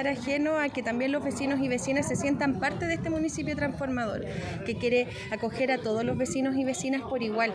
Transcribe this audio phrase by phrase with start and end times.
[0.00, 3.54] estar ajeno a que también los vecinos y vecinas se sientan parte de este municipio
[3.54, 4.24] transformador,
[4.64, 7.52] que quiere acoger a todos los vecinos y vecinas por igual,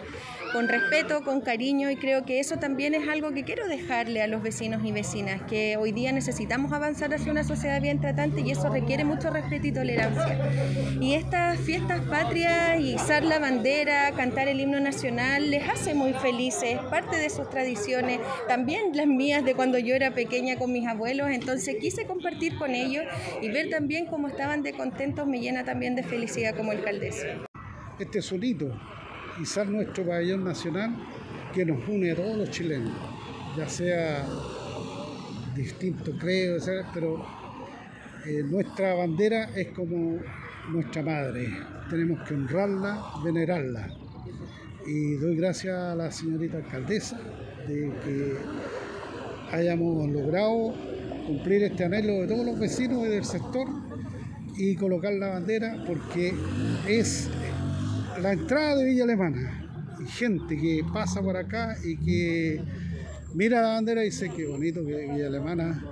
[0.54, 4.28] con respeto, con cariño y creo que eso también es algo que quiero dejarle a
[4.28, 8.52] los vecinos y vecinas, que hoy día necesitamos avanzar hacia una sociedad bien tratante y
[8.52, 10.38] eso requiere mucho respeto y tolerancia.
[11.02, 16.78] Y estas fiestas patrias, izar la bandera, cantar el himno nacional, les hace muy felices,
[16.92, 21.30] parte de sus tradiciones, también las mías de cuando yo era pequeña con mis abuelos,
[21.32, 23.06] entonces quise compartir con ellos
[23.42, 27.28] y ver también cómo estaban de contentos me llena también de felicidad como alcaldesa.
[27.98, 28.78] Este hito,
[29.42, 30.96] izar nuestro pabellón nacional
[31.54, 32.92] que nos une a todos los chilenos,
[33.58, 34.26] ya sea
[35.56, 36.58] distinto creo,
[36.94, 37.26] pero
[38.26, 40.20] eh, nuestra bandera es como
[40.70, 41.48] nuestra madre,
[41.90, 43.88] tenemos que honrarla, venerarla.
[44.86, 47.18] Y doy gracias a la señorita alcaldesa
[47.68, 48.36] de que
[49.52, 50.74] hayamos logrado
[51.26, 53.68] cumplir este anhelo de todos los vecinos y del sector
[54.58, 56.34] y colocar la bandera porque
[56.88, 57.30] es
[58.22, 59.62] la entrada de Villa Alemana.
[60.02, 62.62] Y gente que pasa por acá y que
[63.34, 65.84] mira la bandera y dice qué bonito que Villa Alemana.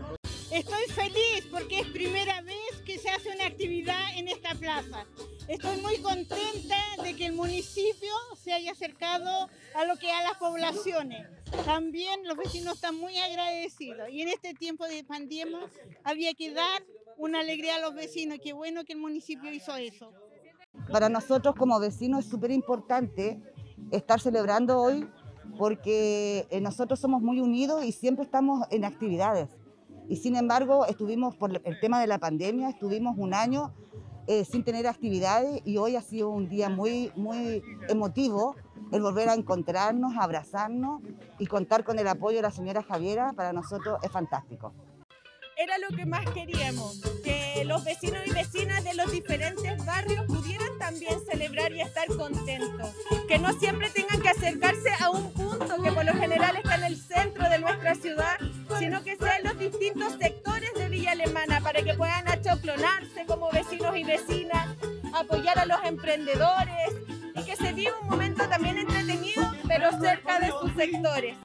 [0.52, 5.06] Estoy feliz porque es primera vez que se hace una actividad en esta plaza.
[5.48, 10.38] Estoy muy contenta de que el municipio se haya acercado a lo que a las
[10.38, 11.28] poblaciones.
[11.66, 15.60] También los vecinos están muy agradecidos y en este tiempo de pandemia
[16.04, 16.82] había que dar
[17.18, 18.40] una alegría a los vecinos.
[18.42, 20.14] Qué bueno que el municipio hizo eso.
[20.92, 23.42] Para nosotros como vecinos es súper importante
[23.92, 25.08] estar celebrando hoy
[25.58, 29.50] porque eh, nosotros somos muy unidos y siempre estamos en actividades.
[30.08, 33.74] Y sin embargo, estuvimos por el tema de la pandemia, estuvimos un año
[34.28, 38.56] eh, sin tener actividades y hoy ha sido un día muy, muy emotivo
[38.92, 41.02] el volver a encontrarnos, abrazarnos
[41.40, 44.74] y contar con el apoyo de la señora Javiera, para nosotros es fantástico.
[45.56, 50.78] Era lo que más queríamos, que los vecinos y vecinas de los diferentes barrios pudieran
[50.80, 52.90] también celebrar y estar contentos,
[53.28, 56.58] que no siempre tengan que acercarse a un punto que por lo general
[62.64, 64.68] achoclonarse como vecinos y vecinas,
[65.14, 66.94] apoyar a los emprendedores
[67.36, 71.36] y que se viva un momento también entretenido, pero cerca de sus sectores.